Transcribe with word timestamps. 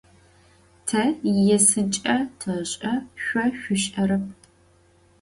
Te 0.87 1.03
yêsıç'e 1.47 2.15
teş'e, 2.39 2.93
şso 3.23 3.43
şsuş'erep. 3.57 4.25